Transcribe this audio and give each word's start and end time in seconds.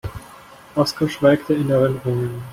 Oskar 0.75 1.07
schwelgte 1.09 1.53
in 1.53 1.69
Erinnerungen. 1.69 2.41